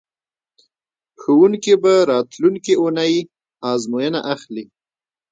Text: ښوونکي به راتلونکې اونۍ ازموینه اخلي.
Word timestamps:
ښوونکي 1.21 1.73
به 1.83 1.93
راتلونکې 2.11 2.73
اونۍ 2.81 3.13
ازموینه 3.71 4.19
اخلي. 4.33 4.65